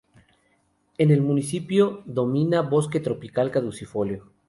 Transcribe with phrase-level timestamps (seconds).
[0.97, 4.31] En el municipio domina el bosque tropical caducifolio.